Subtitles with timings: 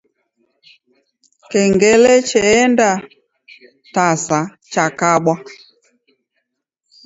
[1.51, 2.11] Kengele
[2.49, 4.39] endatasa
[4.73, 5.35] yakabwa.